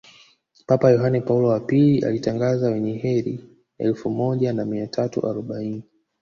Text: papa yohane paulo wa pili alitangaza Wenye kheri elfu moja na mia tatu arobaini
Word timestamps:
papa 0.65 0.91
yohane 0.91 1.21
paulo 1.21 1.47
wa 1.49 1.59
pili 1.59 2.05
alitangaza 2.05 2.71
Wenye 2.71 2.99
kheri 2.99 3.39
elfu 3.77 4.09
moja 4.09 4.53
na 4.53 4.65
mia 4.65 4.87
tatu 4.87 5.27
arobaini 5.29 5.83